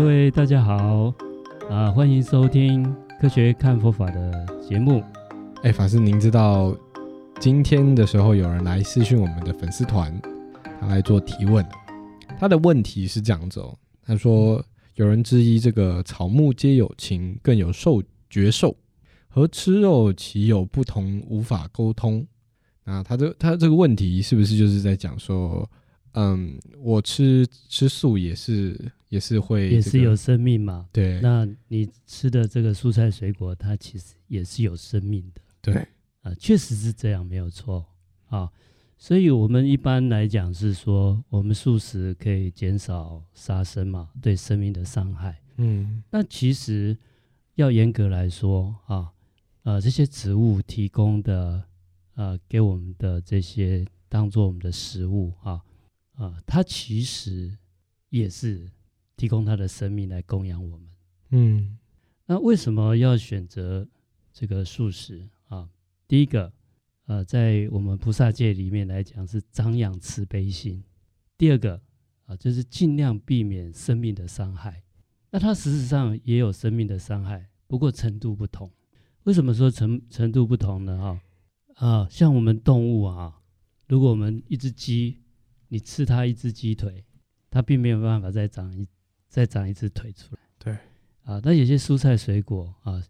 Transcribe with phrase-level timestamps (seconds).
[0.00, 1.12] 各位大家好，
[1.68, 2.82] 啊，欢迎收听
[3.20, 5.04] 科学看佛法的节目。
[5.62, 6.74] 哎，法师，您知道
[7.38, 10.18] 今天的时候有人来私讯我们的粉丝团，
[10.80, 11.62] 他来做提问。
[12.38, 18.74] 他的问题是这样子哦，他说有人质疑这个草木皆有情，更有兽绝兽，
[19.28, 22.26] 和吃肉岂有不同，无法沟通？
[22.84, 25.70] 那他这他这个问题是不是就是在讲说，
[26.12, 30.88] 嗯，我吃吃素也是也是会、这个、也是有生命嘛？
[30.90, 35.42] 对，那你吃的这个蔬菜水果，它其实也是有生命的。
[35.60, 35.86] 对，啊、
[36.22, 37.86] 呃，确实是这样，没有错
[38.28, 38.50] 啊。
[38.96, 45.38] 所以我们一般来讲是说，我们素食可以减少杀生嘛，对生命的伤害。
[45.58, 46.96] 嗯，那其实
[47.56, 49.12] 要严格来说啊，
[49.64, 51.64] 呃，这些植物提供的。
[52.16, 57.56] 呃，给我们的这些当做我们的食物啊，啊、呃，它其实
[58.10, 58.68] 也是
[59.20, 60.88] 提供他的生命来供养我们。
[61.32, 61.76] 嗯，
[62.24, 63.86] 那为什么要选择
[64.32, 65.68] 这个素食啊？
[66.08, 66.50] 第一个，
[67.04, 70.82] 呃，在我们菩萨界里面来讲是张扬慈悲心；
[71.36, 71.82] 第二个
[72.24, 74.82] 啊，就是尽量避免生命的伤害。
[75.30, 78.72] 那它实质上也有生命的伤害，不过程度不同。
[79.24, 80.98] 为什么说程程度不同呢？
[81.76, 81.86] 哈？
[81.86, 83.42] 啊，像我们动物啊，
[83.86, 85.18] 如果我们一只鸡，
[85.68, 87.04] 你吃它一只鸡腿，
[87.50, 88.88] 它并没有办法再长一
[89.30, 90.40] 再长一只腿出来。
[90.58, 90.72] 对，
[91.22, 93.00] 啊，那有些蔬菜水果啊，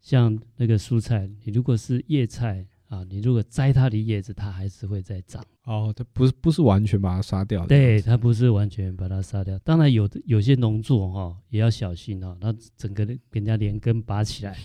[0.00, 5.44] 像那个蔬菜，你如果是叶菜啊，你如果摘它的叶子，它还是会再长。
[5.64, 7.68] 哦，它不是不是完全把它杀掉的。
[7.68, 9.58] 对，它不是完全把它杀掉。
[9.60, 14.56] 当然有的有些农作哈、啊、也要小心哦、啊，那整个给人家连根拔起来，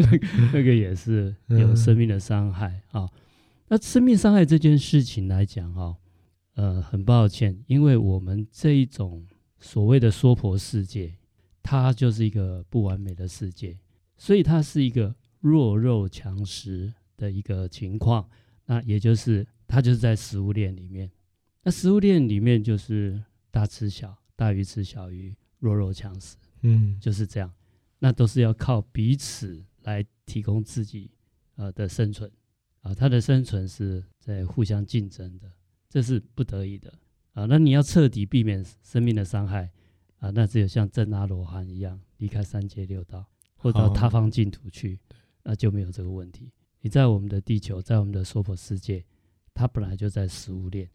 [0.52, 3.08] 那个也是有生命的伤害啊。
[3.68, 5.96] 那生命伤害这件事情来讲哈，
[6.54, 9.24] 呃，很抱歉，因为我们这一种
[9.60, 11.14] 所谓的娑婆世界，
[11.62, 13.78] 它就是一个不完美的世界，
[14.16, 18.28] 所以它是一个弱肉强食的一个情况。
[18.64, 21.10] 那也就是它就是在食物链里面，
[21.62, 27.52] 那食物链里面就是大吃小，大鱼吃小鱼，弱肉强食，嗯，就是这样。
[27.98, 31.10] 那都是要靠彼此来提供自己
[31.56, 32.30] 呃的生存。
[32.80, 35.52] 啊，它的生存是在互相竞争的，
[35.88, 36.90] 这是不得已的
[37.32, 37.46] 啊。
[37.46, 39.70] 那你要彻底避免生命的伤害
[40.18, 43.24] 啊，那只有像真阿罗汉一样离开三界六道，
[43.56, 44.98] 或者到他方净土去，
[45.42, 46.50] 那就没有这个问题。
[46.80, 49.04] 你在我们的地球，在我们的娑婆世界，
[49.52, 50.88] 它本来就在食物链，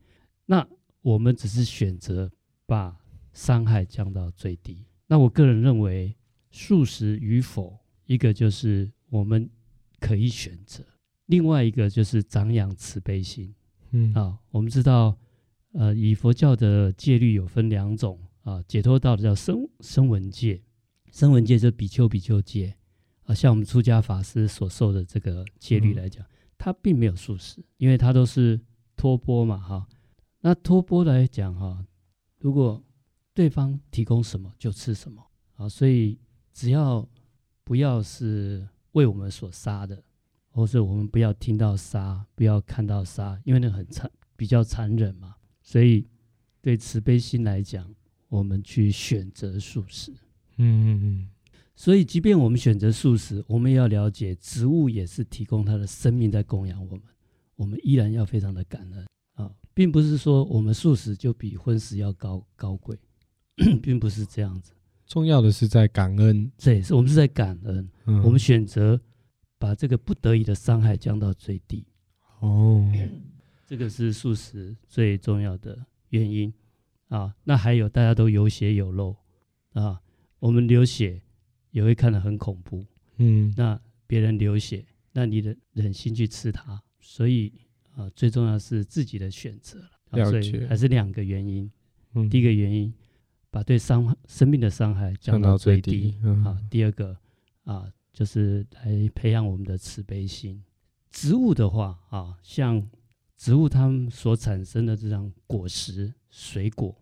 [0.46, 0.68] 那
[1.02, 2.32] 我们只是选择
[2.66, 2.98] 把
[3.34, 4.86] 伤害降到最低。
[5.08, 6.16] 那我个人认为，
[6.50, 9.48] 素食与否，一个就是我们
[10.00, 10.84] 可以选择。
[11.28, 13.54] 另外一个就是长养慈悲心，
[13.92, 15.16] 嗯啊，我们知道，
[15.78, 20.62] 呃，以佛教的戒律有分两种啊，解脱道的叫声声闻戒，
[21.12, 22.74] 声闻戒就是比丘比丘戒
[23.26, 26.26] 啊，像我们出家法师所受的这个戒律来讲，
[26.58, 28.58] 它并没有素食，因为它都是
[28.96, 29.86] 托钵嘛，哈，
[30.40, 31.86] 那托钵来讲哈，
[32.40, 32.82] 如果
[33.34, 35.22] 对方提供什么就吃什么
[35.58, 36.18] 啊，所以
[36.54, 37.06] 只要
[37.66, 40.02] 不要是为我们所杀的。
[40.52, 45.35] 或是我们不要听到杀，不要看到杀，因为那很残，比较残忍嘛。
[45.66, 46.08] 所以
[46.62, 47.94] 对慈悲心来讲，
[48.30, 50.14] 我们去选择素食。
[50.58, 51.30] 嗯嗯嗯。
[51.76, 57.02] 所以，即便我们选择素食，我们也要了解，植物也是提供它的生命在供养我们。
[57.58, 62.98] 我们依然要非常的感恩啊，并不是说我们素食就比荤食要高高贵，
[63.82, 64.72] 并不是这样子。
[65.06, 67.90] 重要的是在感恩，对，是我们是在感恩。
[68.06, 69.02] 嗯、我们选择。
[69.58, 71.88] 把这个不得已的伤害降到最低，
[72.42, 72.86] 哦，
[73.66, 76.54] 这个是素食最重要的原因
[77.10, 77.34] 啊。
[77.44, 79.16] 那还有大家都有血有肉
[79.74, 80.02] 啊，
[80.40, 81.22] 我们流血
[81.72, 82.86] 也会看得很恐怖，
[83.18, 87.52] 嗯，那别人流血，那你的忍心去吃它，所以
[87.96, 89.80] 啊，最重要是自己的选择
[90.12, 90.26] 了。
[90.30, 91.70] 所以还是两个原因，
[92.14, 92.94] 嗯，第一个原因
[93.50, 97.18] 把对伤生命的伤害降到最低，最低嗯，啊，第二个
[97.64, 97.92] 啊。
[98.16, 100.64] 就是来培养我们的慈悲心。
[101.12, 102.82] 植物的话啊，像
[103.38, 106.96] 植物它们所产生的这样果实、水果，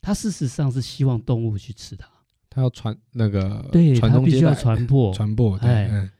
[0.00, 2.08] 它事实上是希望动物去吃它。
[2.48, 5.56] 它要传那个，对，它必须要传播， 传播。
[5.58, 6.10] 哎、嗯，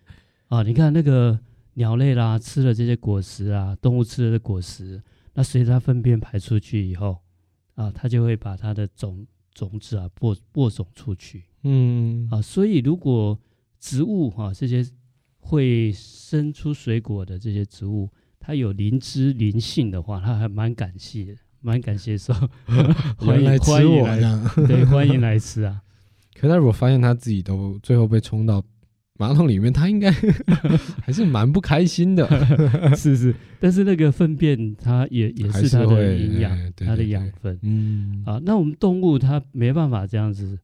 [0.49, 1.39] 啊，你看那个
[1.75, 5.03] 鸟类啦，吃了这些果实啊，动物吃了的果实，
[5.33, 7.19] 那随着它粪便排出去以后，
[7.75, 11.45] 啊，它就会把它的种种子啊播播种出去。
[11.63, 13.39] 嗯，啊，所以如果
[13.81, 14.87] 植物哈、啊，这些
[15.39, 18.11] 会生出水果的这些植物，
[18.47, 22.33] 它有灵知灵性的话，它还蛮感谢的，蛮感谢说
[23.19, 25.83] 欢迎来吃我，欢迎来，对，欢迎来吃啊。
[26.39, 28.63] 可他如果发现他自己都最后被冲到
[29.19, 30.13] 马桶里面，他应该
[31.03, 32.25] 还是蛮不开心的。
[32.95, 37.59] 是是，但是那个粪便它也也是它的营养，欸、它的养分。
[37.63, 38.23] 嗯。
[38.25, 40.57] 啊，那我们动物它没办法这样子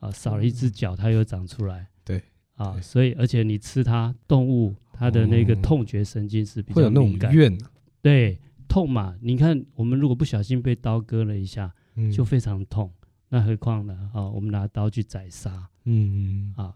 [0.00, 1.86] 啊，少了一只脚它又长出来。
[2.04, 2.20] 对
[2.56, 7.30] 啊，所以而且你吃它动物，它的那个痛觉神经是比较敏感。
[7.30, 7.58] 会有那种怨。
[8.02, 12.92] 对，痛嘛，你看我们如果不小心被刀割了一下，嗯、就非常痛。
[13.28, 14.10] 那何况呢？
[14.14, 16.74] 啊，我们拿刀去宰杀，嗯嗯啊，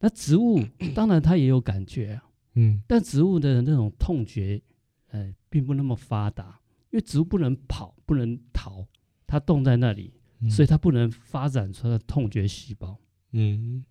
[0.00, 0.60] 那植物
[0.94, 2.24] 当然它也有感觉啊，
[2.54, 4.60] 嗯，但植物的那种痛觉，
[5.10, 6.60] 呃，并不那么发达，
[6.90, 8.84] 因为植物不能跑，不能逃，
[9.28, 12.98] 它冻在那里，嗯、所以它不能发展出它的痛觉细胞。
[13.30, 13.84] 嗯，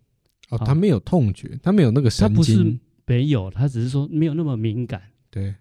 [0.50, 2.78] 哦，它没有痛觉，它没有那个神经，它不是
[3.12, 5.02] 没有，他只是说没有那么敏感。
[5.30, 5.54] 对，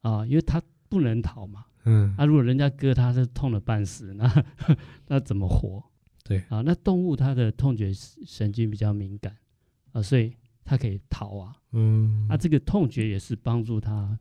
[0.00, 1.64] 啊，因为他不能逃嘛。
[1.84, 4.44] 嗯，啊，如果人家割他，是痛了半死，那
[5.06, 5.82] 那怎么活？
[6.24, 9.36] 对啊，那动物它的痛觉神经比较敏感
[9.92, 11.56] 啊，所以它可以逃啊。
[11.70, 14.18] 嗯，啊，这个痛觉也是帮助它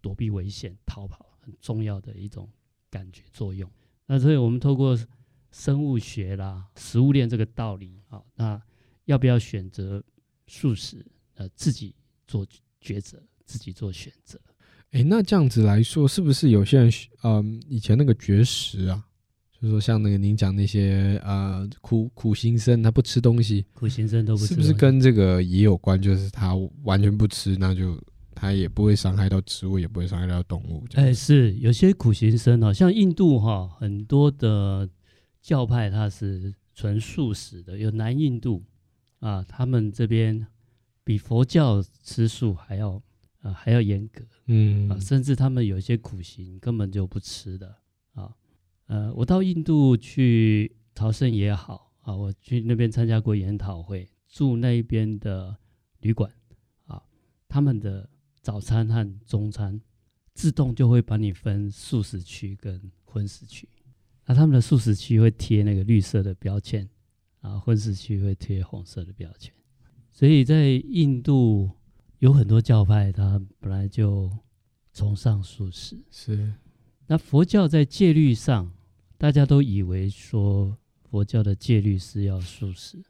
[0.00, 2.48] 躲避危险、逃跑很重要的一种
[2.88, 3.68] 感觉作用。
[4.06, 4.96] 那所以我们透过
[5.50, 8.62] 生物学啦、食物链这个道理啊，那
[9.06, 10.00] 要不要选择
[10.46, 11.04] 素食？
[11.34, 11.94] 呃，自己
[12.28, 12.46] 做
[12.80, 14.38] 抉择，自己做选择。
[14.92, 16.90] 哎，那这样子来说，是不是有些人，
[17.22, 19.04] 嗯、呃，以前那个绝食啊？
[19.60, 26.00] 就是说，像那个您讲那些呃苦苦行僧，他不吃东西，苦行僧都不吃，是不是跟这个也有关？
[26.00, 26.54] 就是他
[26.84, 28.00] 完全不吃，那就
[28.36, 30.84] 他也不会伤害到植物，也不会伤害到动物。
[30.94, 34.88] 哎，是有些苦行僧哦，像印度哈、哦，很多的
[35.42, 38.62] 教派它是纯素食的，有南印度
[39.18, 40.46] 啊，他们这边
[41.08, 43.02] 比佛教吃素还要
[43.40, 47.74] 呃还要严格，嗯啊，甚至他们有一些苦行根本就不吃的
[48.12, 48.36] 啊。
[48.88, 55.56] 呃，我到印度去朝圣也好啊，我去那边参加过研讨会，住那边的
[56.00, 56.30] 旅馆
[56.84, 57.02] 啊，
[57.48, 58.06] 他们的
[58.42, 59.80] 早餐和中餐
[60.34, 63.66] 自动就会把你分素食区跟荤食区，
[64.26, 66.86] 那他们的素食区会贴那个绿色的标签，
[67.40, 69.54] 啊，荤食区会贴红色的标签，
[70.18, 71.70] 所以在印度
[72.18, 74.28] 有很多教派，他本来就
[74.92, 76.52] 崇尚素食，是，
[77.06, 78.68] 那佛教在戒律上。
[79.16, 80.76] 大家都以为说
[81.08, 83.00] 佛教的戒律是要素食，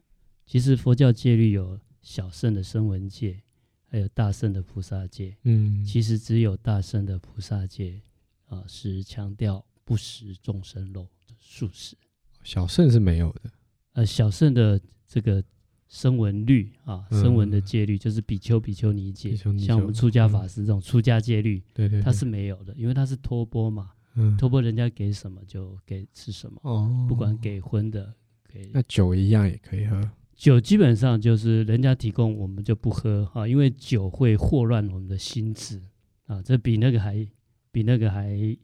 [0.44, 3.40] 其实佛教戒律有小圣的声闻戒，
[3.87, 5.34] 还有大圣的菩萨戒。
[5.44, 8.02] 嗯，其实只有大圣的菩萨戒
[8.49, 11.96] 啊，是强调不食众生肉的素食。
[12.43, 13.50] 小圣是没有的。
[13.94, 15.43] 呃，小圣的这个
[15.88, 23.90] 声闻律啊，声闻的戒律就是比丘、比丘尼戒，像我们出家法师这种出家戒律，对对，它是没有的，因为它是托钵嘛。
[24.14, 28.12] 嗯，托钵人家给什么就给吃什么哦，不管给荤的，
[28.52, 30.11] 给那酒一样也可以喝。
[30.35, 35.81] 酒基本上就是人家提供，我们就不喝哈，因为酒会祸乱我们的心智
[36.26, 37.26] 啊，这比那个还
[37.70, 38.56] 比那个还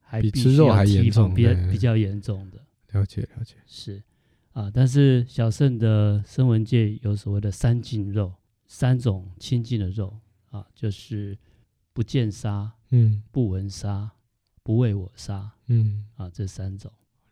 [0.00, 2.58] 还比吃肉还严重，比较比较严重的。
[2.92, 4.02] 了解了解，是
[4.52, 8.32] 啊，但是小圣的声闻界有所谓的三净肉，
[8.66, 10.16] 三种清净的肉
[10.50, 11.36] 啊，就是
[11.92, 14.10] 不见杀，嗯，不闻杀。
[14.64, 16.88] 不为我杀，嗯啊，这三种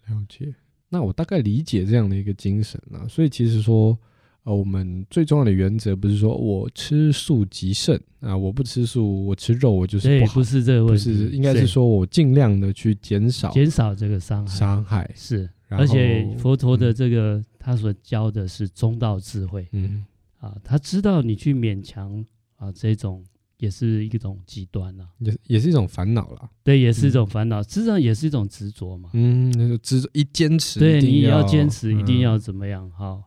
[0.09, 0.52] 了解。
[0.88, 3.06] 那我大概理解这样的一个精神啊。
[3.06, 3.97] 所以其实说，
[4.42, 15.49] 呃，我们最重要的原则不是说我吃素即圣啊，我不吃素，我吃肉我就是不好，不是这个问题，不是应该是说我尽量的去减少减少这个伤害，伤害是。
[15.79, 20.05] 而且佛陀的这个、嗯、他所教的是中道智慧，嗯
[20.39, 22.25] 啊，他知道你去勉强
[22.57, 23.25] 啊这种。
[23.61, 26.49] 也是一种极端呐、啊，也也是一种烦恼啦。
[26.65, 29.11] 对，也是一种烦恼，实际上也是一种执着嘛。
[29.12, 32.91] 嗯，那个执着一坚持，对你也要坚持，一定要怎么样？
[32.93, 33.25] 好、嗯，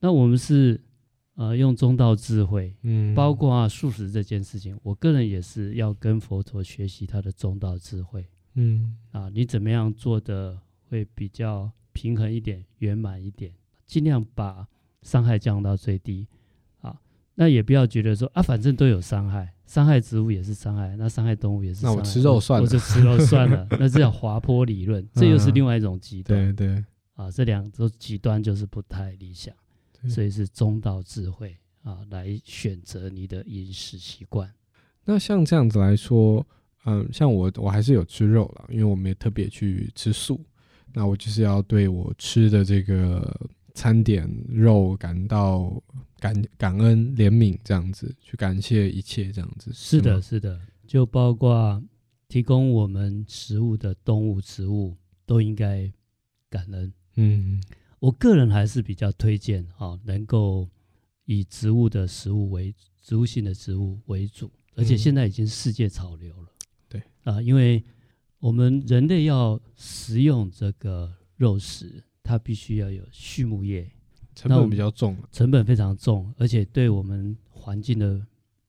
[0.00, 0.80] 那我们是
[1.36, 8.26] 呃用中道智慧，嗯，包括啊素食这件事情，我个人也是要跟佛陀学习他的中道智慧。
[8.54, 13.50] 嗯，啊，你怎么样做的会比较平衡一点、圆满一点，
[13.86, 14.68] 尽量把
[15.00, 16.28] 伤害降到最低。
[16.82, 17.00] 啊，
[17.34, 19.54] 那也不要觉得说啊，反正都有伤害。
[19.64, 21.96] 伤害植物也是伤害，那伤害动物也是伤害。
[21.96, 23.66] 那我吃肉算了，我就吃肉算了。
[23.80, 26.38] 那这叫滑坡理论，这又是另外一种极端。
[26.38, 26.84] 嗯、对对
[27.14, 29.54] 啊，这两种极端就是不太理想，
[30.06, 34.52] 所以是中道智慧啊，来选择你的饮食习惯。
[35.04, 36.46] 那像这样子来说，
[36.84, 40.44] 嗯，像我我还是有吃肉了，因为我没有特别去吃素。
[40.96, 43.38] 那我就是要对我吃的这个
[43.74, 45.82] 餐点肉感到。
[46.18, 51.80] 感感恩怜悯这样子去感谢一切这样子是的，是的，就包括
[52.26, 55.92] 提供我们食物的动物、植物都应该
[56.48, 56.90] 感恩。
[57.16, 57.60] 嗯，
[57.98, 60.66] 我个人还是比较推荐啊，能够
[61.26, 66.48] 以植物的食物为植物性的植物为主，而且现在已经世界潮流了。
[66.88, 67.84] 对啊，因为
[68.46, 73.90] 我们人类要食用这个肉食，它必须要有畜牧业，
[74.36, 78.24] 成本比较重，成本非常重，而且对我们环境的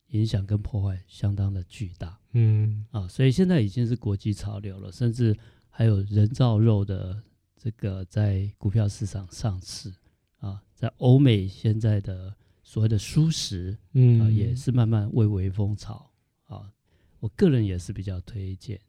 [0.08, 2.20] 影响跟破坏相当的巨大。
[2.32, 5.38] 嗯啊，所以现在已经是国际潮流了，甚至
[5.70, 7.22] 还有人造肉的
[7.56, 9.94] 这个在股票市场上市
[10.40, 16.10] 啊，在欧美现在的所谓的蔬食，嗯、啊，也是慢慢蔚为风潮
[16.46, 16.74] 啊。
[17.20, 18.87] 我个人也是比较推荐啊。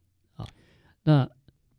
[1.08, 1.26] 那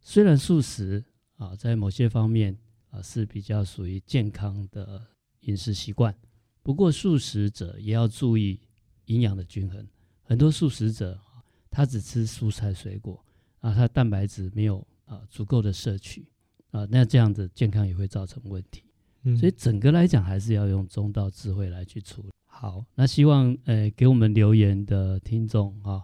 [0.01, 1.05] 虽然素食
[1.37, 2.57] 啊，在某些方面
[2.89, 5.05] 啊是比较属于健康的
[5.41, 6.15] 饮食习惯，
[6.63, 8.59] 不过素食者也要注意
[9.05, 9.87] 营养的均衡。
[10.23, 11.13] 很多素食者。
[11.13, 11.25] 啊
[11.71, 13.23] 他只吃蔬菜水果
[13.59, 16.27] 啊，他蛋白质没有啊足够的摄取
[16.71, 18.83] 啊，那这样子健康也会造成问题。
[19.21, 22.29] 嗯、所以整个来讲，还是要用中道智慧来去处理。
[22.47, 26.01] 好，那希望呃给我们留言的听众啊，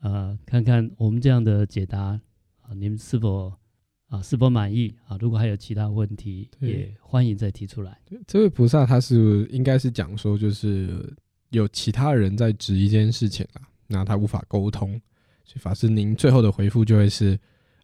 [0.00, 2.20] 呃看看我们这样的解答
[2.68, 3.52] 啊，您是否
[4.08, 5.16] 啊是否满意啊？
[5.20, 7.98] 如果还有其他问题，也欢迎再提出来。
[8.26, 11.14] 这位菩萨他是应该是讲说，就是
[11.50, 13.62] 有其他人在质疑这件事情啊。
[13.86, 14.92] 那他无法沟通，
[15.44, 17.38] 所以法师，您最后的回复就会是，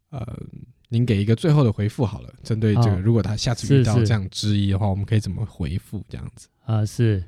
[0.08, 0.26] 呃，
[0.88, 2.32] 您给一个最后的回复好了。
[2.42, 6.02] 针对这个，如果他下次遇到这样质疑的话，我们可以怎么回复？
[6.08, 7.22] 这样子啊，是，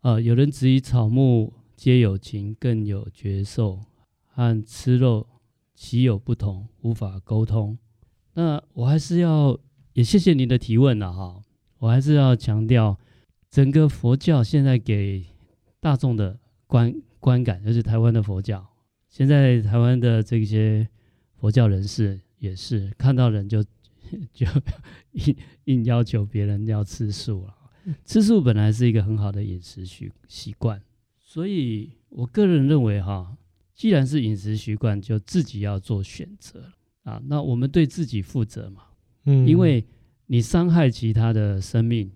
[0.00, 3.78] 呃，有人质疑草木皆有情，更有觉受，
[4.24, 5.26] 和吃肉
[5.76, 6.66] 岂有不同？
[6.80, 7.78] 无法沟通。
[8.34, 9.56] 那我还是要
[9.92, 11.40] 也谢谢您的提问了哈，
[11.78, 12.98] 我还是要强调，
[13.48, 15.24] 整个佛教现在给
[15.78, 16.92] 大众的观。
[17.18, 18.64] 观感就是台湾的佛教，
[19.08, 20.88] 现在台湾的这些
[21.34, 23.64] 佛教人士也是看到人就
[24.32, 24.46] 就
[25.12, 27.56] 硬硬要求别人要吃素了。
[28.04, 30.80] 吃素本来是一个很好的饮食习习惯，
[31.18, 33.36] 所以我个人认为哈，
[33.76, 37.22] 既然是饮食习惯，就自己要做选择啊。
[37.26, 38.82] 那我们对自己负责嘛，
[39.26, 39.86] 嗯，因为
[40.26, 42.10] 你伤害其他的生命，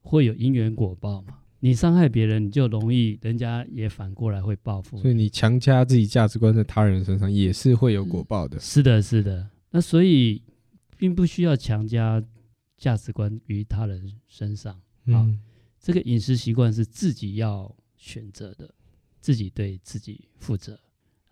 [0.00, 1.38] 会有因缘果报嘛。
[1.60, 4.96] 你伤害别人，你就容易人家也反过来会报复。
[4.96, 8.58] 所以你强加自己价值观在他人身上，也是会有果报的。
[8.58, 9.48] 是的，是的。
[9.70, 10.42] 那所以
[10.96, 12.20] 并不需要强加
[12.76, 14.80] 价值观于他人身上。
[15.04, 15.28] 嗯、啊，
[15.78, 18.74] 这个饮食习惯是自己要选择的，
[19.20, 20.76] 自己对自己负责。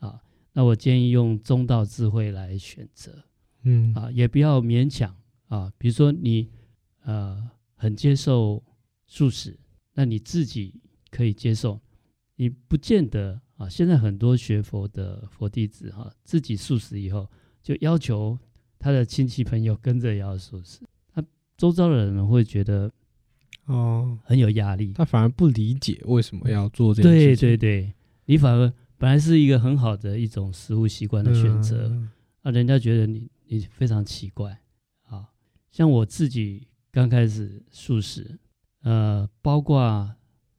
[0.01, 0.21] 啊，
[0.53, 3.25] 那我建议用中道智慧来选择。
[3.63, 5.17] 嗯，啊，也不要勉强。
[5.47, 6.51] 啊，比如说你
[7.05, 8.63] 呃很接受
[9.07, 9.57] 素食。
[9.93, 10.81] 那你自己
[11.11, 11.79] 可以接受，
[12.37, 13.69] 你不见得啊。
[13.69, 17.29] 现在很多学佛的佛弟子哈、啊，自己素食以后，
[17.61, 18.39] 就要求
[18.79, 20.81] 他的亲戚朋友跟着也要素食，
[21.13, 21.23] 他
[21.59, 22.91] 周遭的人会觉得
[23.67, 27.49] 哦很有压力、哦，他反而不理解为什么要做这件事情。
[27.49, 27.95] 对对对，
[28.27, 32.11] 你反而本来是一个很好的一种食物习惯的选择，嗯、
[32.43, 34.61] 啊，人家觉得你你非常奇怪
[35.05, 35.27] 啊。
[35.71, 38.39] 像我自己刚开始素食。
[38.83, 40.15] 呃，包括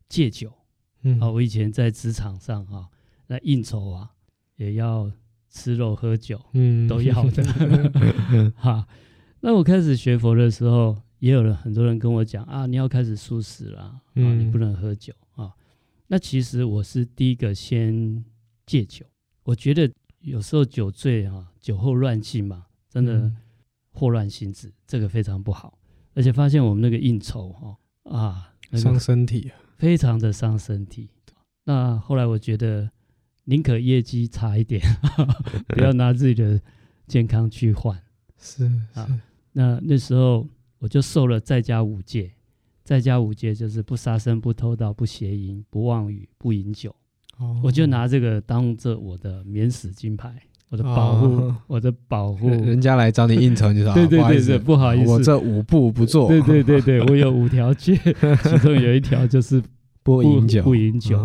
[0.08, 0.54] 戒酒，
[1.02, 2.90] 嗯，啊，我以前在职场上哈、啊，
[3.26, 4.12] 那应酬啊，
[4.58, 5.12] 也要
[5.50, 7.44] 吃肉喝酒，嗯，都要的，
[8.56, 8.88] 哈。
[9.40, 15.52] 那我开始学佛的时候，也有人很多人跟我讲啊，你要开始素食了，啊，你不能喝酒啊。
[16.06, 18.24] 那其实我是第一个先
[18.72, 19.06] 戒酒，
[19.44, 23.30] 我觉得有时候酒醉啊，酒后乱性嘛，真的
[23.92, 25.78] 祸乱心智，这个非常不好。
[26.14, 27.78] 而且发现我们那个应酬哈。
[28.04, 31.10] 啊，伤身体，非常的伤身体。
[31.66, 32.90] 那后来我觉得，
[33.44, 34.82] 宁可业绩差一点，
[35.68, 36.62] 不要拿自己的
[37.08, 38.02] 健康去换。
[38.38, 40.48] 是啊，那那时候
[40.80, 42.32] 我就受了在家五戒，
[42.86, 46.96] 在家五戒就是不杀生、不偷盗、不邪淫、不妄语、不饮酒。
[47.42, 50.32] 哦，我就拿这个当做我的免死金牌。
[50.70, 56.30] 我的保护，哦、我的保护， 人家来找你应酬，你就说对对对对，不好意思，我这五步不做。
[56.30, 57.94] 对对对对，我有五条戒，
[58.42, 59.62] 其中有一条就是
[60.02, 61.18] 不饮酒，不饮酒。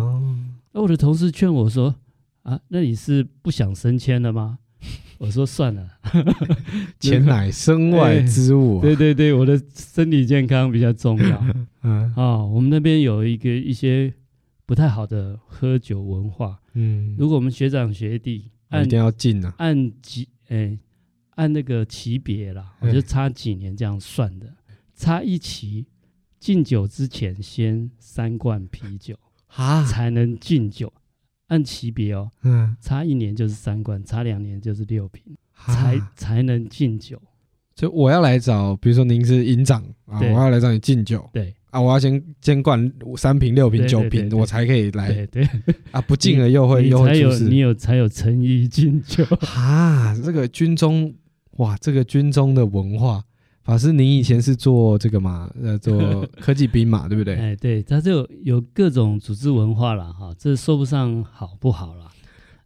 [0.73, 1.95] 那、哦、我的同事劝我说
[2.43, 4.57] ：“啊，那你是不想升迁了吗？”
[5.17, 5.87] 我说：“算了，
[6.99, 11.45] 钱乃身外之物、啊。”对对对，我的身体健康比较重要。
[11.83, 14.13] 嗯啊、哦，我们那边有一个一些
[14.67, 16.59] 不太好的喝酒文化。
[16.73, 18.51] 嗯，如果我们学长学弟。
[18.69, 19.55] 按一定要进啊！
[19.59, 20.77] 按级哎，
[21.35, 24.53] 按那个级别啦，我就差几年这样算的。
[24.93, 25.87] 差一期
[26.37, 29.17] 敬酒之前，先三罐啤酒
[29.55, 30.91] 啊，才能敬酒。
[31.47, 35.23] 按级别哦，嗯，差一年就是三罐，差两年就是六瓶，
[35.55, 37.17] 才才能敬酒。
[37.73, 45.47] 就我要来找，比如说您是营长啊，我要来找你敬酒，对啊，我要先先灌三瓶、六瓶、九瓶，我才可以来，对对
[45.91, 49.23] 啊，不敬了又会又会出事，你有才有诚意敬酒
[49.55, 51.13] 啊，这个军中
[51.57, 53.23] 哇，这个军中的文化。
[53.63, 55.51] 法师，您以前是做这个嘛？
[55.61, 57.35] 呃，做 科技兵嘛，对不对？
[57.35, 62.09] 哎，对，他就有各种组织文化了哈，这说不上好不好了，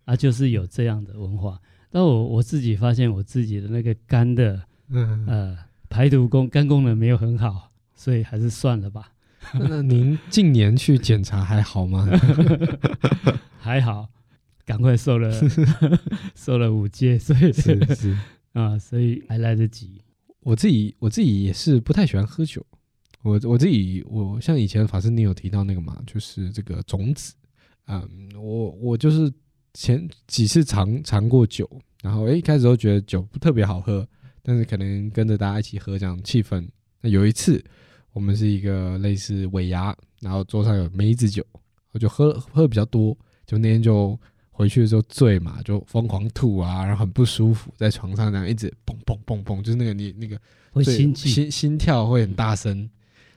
[0.05, 1.60] 啊，就是有这样的文化。
[1.89, 5.58] 但我我自己发现，我自己的那个肝的，嗯呃，
[5.89, 7.71] 排毒功肝功能没有很好，
[8.01, 9.12] 所以还是算了吧。
[9.53, 12.08] 那您近年去检查还好吗？
[13.62, 14.10] 还好，
[14.65, 15.31] 赶快瘦了，
[16.34, 18.17] 瘦了五斤，所以是是
[18.53, 20.01] 啊，所以还来得及。
[20.39, 22.65] 我自己我自己也是不太喜欢喝酒，
[23.22, 27.36] 我我自己我像以前法师你有提到那个嘛，就是这个种子，
[27.86, 29.31] 嗯，我我就是
[29.75, 31.70] 前几次尝尝过酒，
[32.01, 34.08] 然后诶一开始都觉得酒不特别好喝，
[34.41, 36.67] 但是可能跟着大家一起喝这样气氛。
[37.03, 37.63] 那有一次
[38.13, 41.46] 我们是一个类似尾牙，然后桌上有梅子酒，
[41.91, 44.20] 我就喝喝比较多，就那天就。
[44.53, 50.39] 回去的时候醉嘛，就疯狂吐啊，然后很不舒服，在床上那样一直蹦蹦蹦蹦，就是那个你那个
[50.72, 52.77] 会心心心跳会很大声，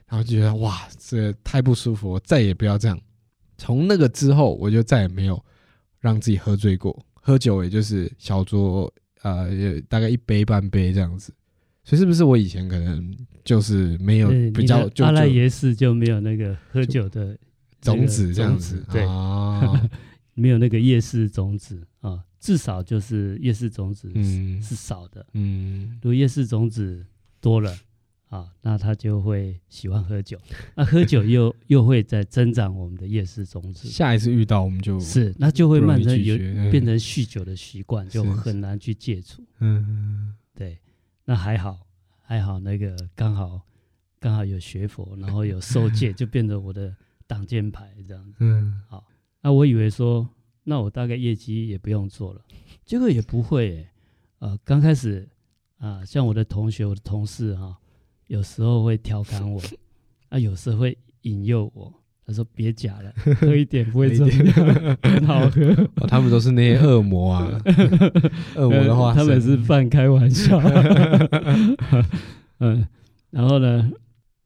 [0.06, 3.00] 然后就觉得哇，这太不舒服，我再也不要这样。
[3.56, 5.42] 从那个之后，我就再也没有
[5.98, 8.90] 让自己喝醉过，喝酒也就是小酌，
[9.22, 9.48] 呃，
[9.88, 11.32] 大概一杯半杯这样子。
[11.84, 13.14] 所以是不是我以前可能
[13.44, 17.38] 就是没有比较就阿赖耶识就没有那个喝酒的
[17.80, 19.88] 种子这样子对啊？
[20.34, 25.24] 没有那个夜市种子啊，至少就是夜市种子是、嗯、是少的。
[25.34, 27.06] 嗯，如果夜市种子
[27.40, 27.72] 多了
[28.30, 30.36] 啊，那他就会喜欢喝酒。
[30.74, 33.86] 那喝酒又 又会在增长我们的夜市种子。
[33.86, 36.36] 下一次遇到我们就是，那就会慢慢有
[36.70, 39.40] 变成酗酒的习惯，就很难去戒除。
[39.60, 40.78] 嗯，对。
[41.24, 41.86] 那还好，
[42.22, 43.60] 还好那个刚好
[44.18, 46.94] 刚好有学佛，然后有受戒， 就变成我的
[47.26, 48.38] 挡箭牌这样子。
[48.40, 49.04] 嗯，好。
[49.40, 50.26] 那、啊、我以为说，
[50.62, 52.40] 那我大概业绩也不用做了，
[52.84, 53.90] 结果也不会诶、欸。
[54.38, 55.28] 呃，刚开始
[55.78, 57.78] 啊，像我的同学、我的同事哈、啊，
[58.26, 59.60] 有时候会调侃我，
[60.30, 61.92] 啊，有时候会引诱我，
[62.26, 65.62] 他说别假了，喝一点不会怎么样， 很好喝、
[65.96, 66.06] 哦。
[66.06, 67.60] 他们都是那些恶魔啊，
[68.56, 70.58] 恶魔的话，他们是半开玩笑。
[72.60, 72.86] 嗯，
[73.30, 73.90] 然后呢，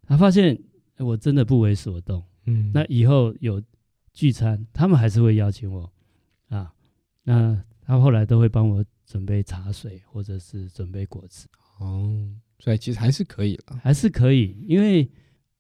[0.06, 0.58] 他发现
[0.98, 2.22] 我真的不为所动。
[2.46, 3.62] 嗯，那以后有。
[4.14, 5.88] 聚餐，他们还是会邀请我
[6.48, 6.72] 啊。
[7.22, 11.46] 那他后来都会帮我准备茶水，或者是准备果汁。
[11.78, 14.56] 哦，所以其实还是可以了，还是可以。
[14.66, 15.08] 因为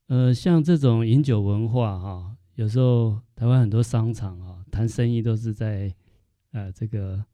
[0.08, 5.94] 呃，像这种饮酒文化哈、啊，有时候台湾很多商场啊，谈生意都是在
[6.52, 7.24] 呃这个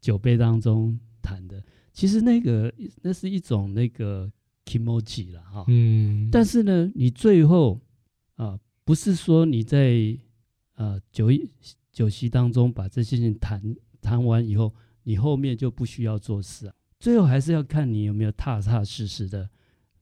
[0.00, 1.62] 酒杯当中谈的。
[1.92, 4.30] 其实那个那是一种那个
[4.64, 5.64] kimochi 了哈。
[5.68, 6.28] 嗯。
[6.30, 7.80] 但是呢，你最后
[8.34, 10.16] 啊，不是说你在
[10.74, 11.48] 呃，酒一
[11.90, 13.62] 酒席当中把这些事情谈
[14.02, 16.74] 谈完以后，你后面就不需要做事啊。
[16.98, 19.48] 最后还是要看你有没有踏踏实实的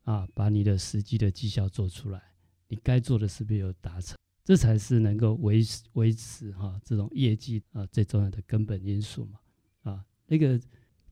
[0.04, 2.22] 啊，把你的实际的绩效做出来，
[2.68, 4.16] 你该做的是不是有达成？
[4.44, 5.62] 这才是能够维
[5.94, 9.40] 维持哈、啊、这种业绩啊最重要的根本因素嘛。
[9.82, 10.58] 啊，那个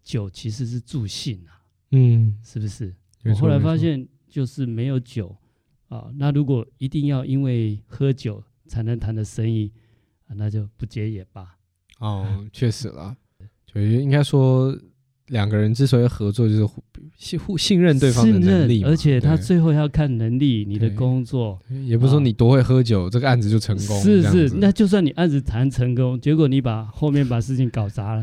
[0.02, 2.94] 酒其实是助兴啊，嗯，是不是？
[3.24, 5.36] 我后来发现就是没有酒
[5.88, 8.42] 啊，那如果一定要因为喝酒。
[8.68, 9.70] 才能谈的生意，
[10.24, 11.58] 啊，那就不接也罢。
[11.98, 13.14] 哦，确实了，
[13.66, 14.74] 就应该说
[15.32, 16.82] 两个人之所以合作，就是互
[17.16, 23.98] 信互信任对方的能力，而且他最后要看能力，你的工作也不是说你多会喝酒，这个案子就成功。
[24.02, 28.22] 是是，那就算你案子谈成功，结果你把后面把事情搞砸了，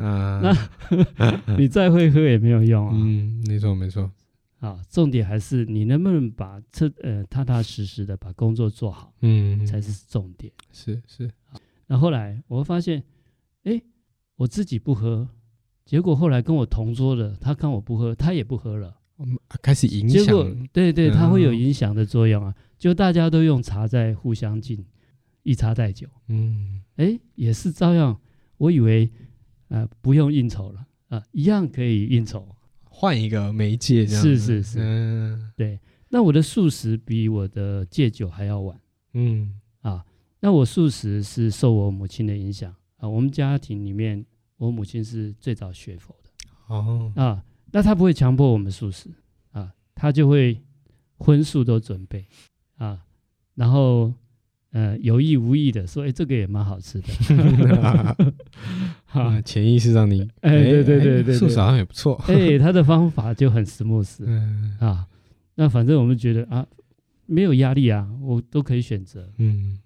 [1.18, 2.94] 那 你再会喝也没有用啊。
[2.96, 4.12] 嗯，没错没错。
[4.60, 10.52] 啊，重点还是你能不能把这呃踏踏实实的把工作做好，嗯，才是重点。
[10.72, 11.28] 是是。
[11.88, 13.02] 那后来我发现，
[13.64, 13.82] 哎，
[14.36, 15.28] 我自己不喝，
[15.90, 18.96] 结果后来跟我同桌的他看我不喝，他也不喝了，
[19.60, 20.24] 开始影响。
[20.24, 22.54] 结果对对，他会有影响的作用啊。
[22.78, 24.86] 就大家都用茶在互相敬，
[25.42, 28.16] 以茶代酒，嗯，哎，也是照样。
[28.58, 29.10] 我以为
[29.70, 32.48] 啊，不用应酬了啊，一样可以应酬。
[32.84, 35.80] 换一个媒介，这样是是是，嗯，对。
[36.10, 38.80] 那我的素食比我的戒酒还要晚，
[39.14, 40.06] 嗯啊。
[40.40, 43.10] 那我素食是受我母亲的影响啊。
[43.10, 44.24] 我们家庭里面，
[44.60, 46.30] 我母亲是最早学佛的，
[46.68, 47.44] 哦啊。
[47.72, 49.10] 那她不会强迫我们素食
[49.52, 50.62] 啊，她就会
[51.18, 52.26] 荤素都准备
[52.78, 53.04] 啊，
[53.56, 54.14] 然后
[54.72, 57.08] 呃有意无意的说，哎，这个也蛮好吃的。
[59.12, 62.16] 啊，潜意识让你，哎，对对对对，素食好像也不错。
[62.28, 65.08] 哎，他的方法就很 smooth，嗯啊，
[65.56, 66.66] 那反正我们觉得啊，
[67.26, 69.32] 没有压力啊，我都可以选择。
[69.38, 69.80] 嗯，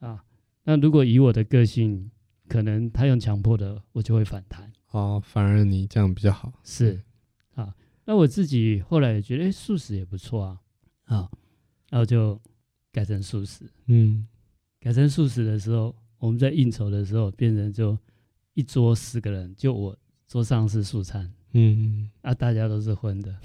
[0.00, 0.24] 啊，
[0.64, 2.10] 那如果以我的个性，
[2.48, 4.72] 可能他用强迫的，我就会反弹。
[4.90, 6.52] 哦，反而你这样比较好。
[6.64, 7.02] 是，
[7.54, 10.60] 啊，那我自己后来也觉得，哎，素食也不错啊，
[11.04, 11.30] 啊，
[11.90, 12.40] 然后就
[12.92, 13.70] 改成素食。
[13.86, 14.26] 嗯，
[14.80, 17.98] 改成素食的时候，我们在应酬的时候，变成就
[18.54, 23.36] 一桌十个人，就我桌上是素餐，嗯，啊，大家都是荤的。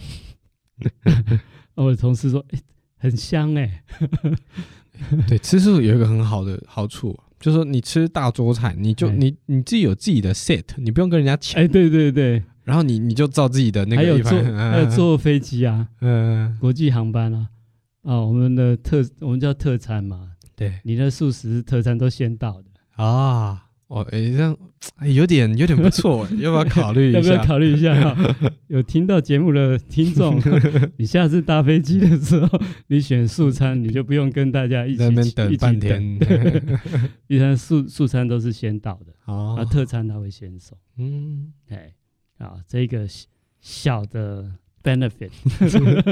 [1.76, 2.62] 我的同事说，哎，
[2.98, 3.84] 很香哎。
[5.28, 7.20] 对，吃素有一个很好的好处。
[7.42, 11.62] 就是说，你吃大桌菜，你就你你自己有自己的 set，你不用跟人家抢。
[11.62, 14.02] 哎，对对对，然后你你就照自己的那个。
[14.02, 17.50] 还有坐 还有坐飞机啊，嗯，国际航班啊，
[18.04, 23.04] 啊，我们的特我们叫特餐嘛，对，你的素食特餐都先到的。
[23.04, 23.66] 啊。
[23.92, 24.58] 哦，哎，这样
[24.96, 27.20] 哎，有点有点不错，要不要考虑一下？
[27.20, 28.16] 要不要考虑一下？
[28.68, 30.42] 有听到节目的听众，
[30.96, 36.18] 你下次搭飞机的时候，你选素餐，你就不用跟大家一起在那边等半天。
[37.28, 40.78] 一般素素餐都是先到的，啊，特餐他会先送。
[40.98, 41.94] 嗯，哎，
[42.38, 43.06] 啊，这个
[43.60, 44.50] 小的
[44.82, 45.32] benefit，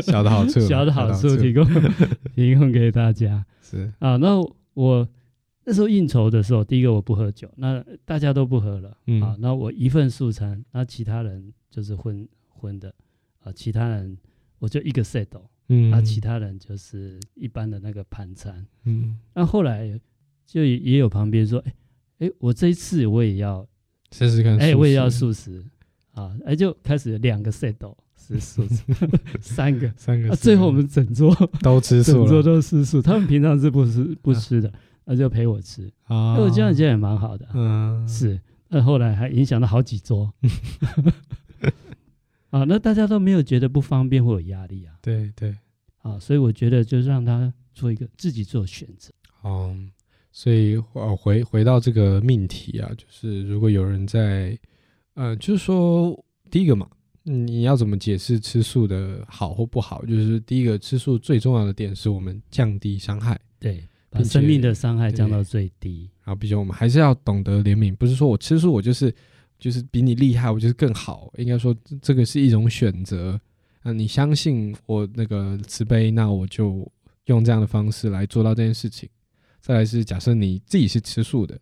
[0.02, 1.66] 小的好处，小的好处提供
[2.36, 3.46] 提供给大家。
[3.62, 4.38] 是啊，那
[4.74, 5.08] 我。
[5.70, 12.92] 那时候应酬的时候，第一个我不喝酒，那大家都不喝了，嗯、啊，那我一份素餐，那其他人就是荤荤的，
[13.42, 14.18] 啊，其他人
[14.58, 15.28] 我就一个 set，
[15.68, 19.88] 嗯，那其他人就是一般的那个盘餐，嗯，那后来
[20.48, 21.72] 就也有旁边说，哎、
[22.22, 23.64] 欸欸，我这一次我也要
[24.12, 25.64] 试试看，哎、欸，我也要素食，
[26.14, 27.76] 啊，哎、欸，就开始两个 set
[28.18, 28.84] 是素食，
[29.40, 34.68] 三个，三个，啊，最后我们整桌都吃素，整桌都吃素，他们平常是不吃不吃的。
[34.68, 34.76] 啊
[35.12, 40.32] 那就陪我吃，啊，我这样其实也蛮好的，嗯，是，那后来还影响了好几桌，
[42.52, 45.58] 啊，那大家都没有觉得不方便或有压力啊，对对，
[46.04, 49.76] 啊，所以我觉得就让他做一个自己做选择，哦，
[50.32, 54.56] 所以回回到这个命题啊，就是如果有人在，
[55.16, 56.88] 呃，就是说第一个嘛，
[57.24, 60.06] 你要怎么解释吃素的好或不好？
[60.06, 63.84] 就是第一个，吃素最重要的点是我们降低伤害，对。
[64.10, 66.10] 把生命的伤害降到最低。
[66.24, 69.14] 然后，毕竟我们还是要懂得怜悯，不是说我吃素我就是
[69.58, 71.32] 就是比你厉害，我就是更好。
[71.38, 73.40] 应该说，这个是一种选择。
[73.84, 76.90] 那，你相信我那个慈悲，那我就
[77.26, 79.08] 用这样的方式来做到这件事情。
[79.62, 81.60] 再来是，假设你自己是吃素的，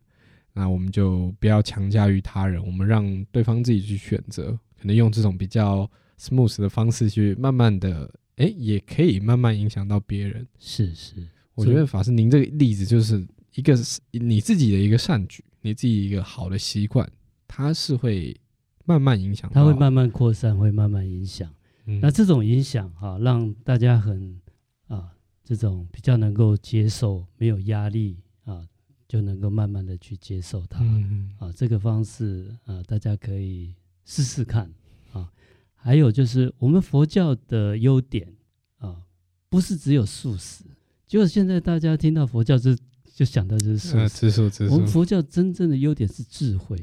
[0.53, 10.47] 那我们就不要强加于他人，我们让对方自己去选择，可能用这种比较 smooth 的方式去慢慢的，哎，也可以慢慢影响到别人。
[10.59, 11.27] 是是。
[11.57, 13.73] 我觉得法师，您这个例子就是一个
[14.11, 17.11] 你自己的一个善举，你自己一个好的习惯，
[17.47, 18.39] 它是会
[18.85, 21.51] 慢慢影响，它会慢慢扩散，会慢慢影响。
[21.85, 24.39] 嗯、那这种影响哈、啊，让大家很
[24.87, 25.09] 啊，
[25.43, 28.67] 这种比较能够接受，没有压力啊，
[29.07, 30.79] 就能够慢慢的去接受它。
[30.83, 33.73] 嗯、啊，这个方式啊，大家可以
[34.05, 34.71] 试试看
[35.11, 35.31] 啊。
[35.73, 38.31] 还有就是我们佛教的优点
[38.77, 39.01] 啊，
[39.49, 40.63] 不是只有素食。
[41.07, 42.75] 结果现在大家听到佛教就
[43.15, 44.67] 就想到就是素食，素食。
[44.69, 46.77] 我们佛教真正的优点是智慧，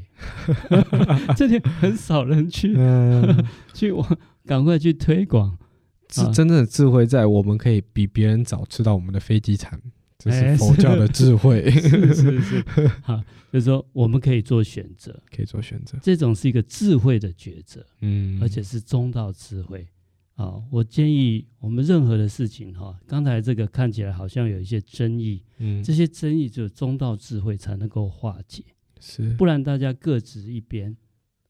[1.37, 2.75] 这点很少人去
[3.73, 5.57] 去往赶快去推广。
[6.07, 9.77] 是真正的智慧在我们可以比别人早吃到我们的飞机餐，
[10.19, 11.69] 这是佛教的智慧。
[11.69, 13.17] 是是是，好，
[13.51, 19.85] 就是说我们可以做选择，可以做选择，这种是一个智慧的抉择，嗯，而且是中道智慧。
[20.35, 28.63] 啊，我建议我们任何的事情哈，刚才这个看起来好像有一些争议，嗯，这些争议只有中道智慧才能够化解，
[28.99, 30.95] 是，不然大家各执一边，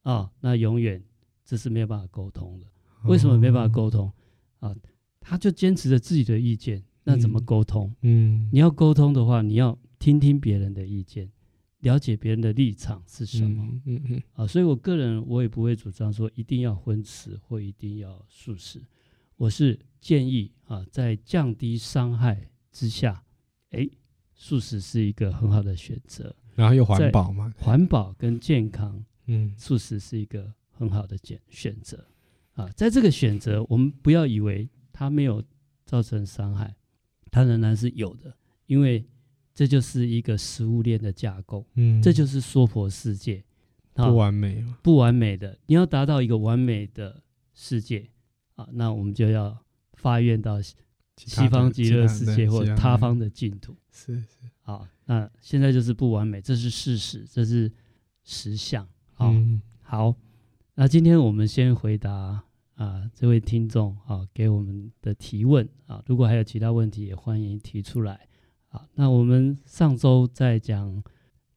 [0.03, 1.03] 啊，那永远
[1.43, 2.67] 这是没有办法沟通的。
[3.05, 4.11] 为什么没办法沟通？
[4.59, 4.75] 啊，
[5.19, 7.91] 他就坚持着自己的意见，那怎么沟通？
[8.01, 11.31] 嗯，你要沟通的话，你要听听别人的意见。
[11.85, 13.63] 了解别人的立场是什么？
[13.63, 14.23] 嗯嗯，嗯。
[14.33, 18.81] 啊，所以我个人我也不会主张说一定要荤食或一定要素食，
[19.37, 23.23] 我是建议啊，在降低伤害之下，
[23.69, 23.87] 哎，
[24.33, 32.03] 素食是一个很好的选择，然后又环保嘛，环保跟健康，嗯，素食是一个很好的选选择。
[32.53, 35.43] 啊，在这个选择，我们不要以为它没有
[35.85, 36.75] 造成伤害，
[37.29, 39.05] 它仍然是有的，因为。
[39.55, 43.41] 这就是一个食物链的架构，嗯，这就是娑婆世界，
[43.93, 45.57] 不完美，不完美的。
[45.67, 48.09] 你要达到一个完美的世界
[48.55, 49.57] 啊，那我们就要
[49.93, 53.73] 发愿到西方极乐世界或他方的净土。
[53.93, 54.25] 是是。
[54.61, 57.71] 好，那现在就是不完美，这是事实，这是
[58.25, 58.85] 实相。
[59.13, 60.13] 好，嗯、好，
[60.73, 68.27] 那今天我们先回答啊这位听众啊给我们的提问啊，如果还有其他问题，也欢迎提出来。
[68.75, 71.01] 好，那我们上周在讲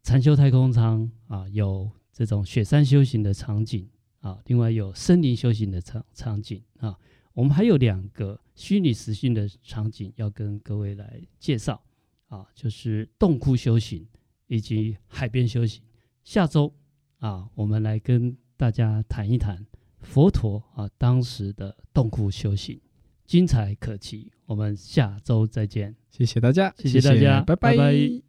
[0.05, 3.89] 禅修太空舱啊，有这种雪山修行的场景。
[4.21, 6.97] 啊，另外有森林修行的场场景啊，
[7.33, 11.83] 我们还有两个虚拟实境的场景要跟各位来介绍
[12.29, 14.07] 啊，就是洞窟修行
[14.47, 15.83] 以及海边修行。
[16.23, 16.73] 下周
[17.19, 19.67] 啊，我们来跟大家谈一谈
[20.03, 22.81] 佛陀啊当时的洞窟修行，
[23.25, 24.31] 精彩可期。
[24.49, 27.43] 我们下周再见，谢谢大家，谢谢大家。
[27.43, 28.28] 拜拜。